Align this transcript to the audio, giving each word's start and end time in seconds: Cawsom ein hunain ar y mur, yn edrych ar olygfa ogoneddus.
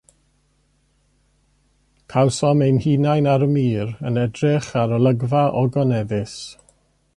Cawsom 2.11 2.63
ein 2.67 2.79
hunain 2.85 3.29
ar 3.35 3.45
y 3.49 3.49
mur, 3.55 3.93
yn 4.09 4.19
edrych 4.25 4.73
ar 4.85 4.97
olygfa 4.99 5.45
ogoneddus. 5.63 6.35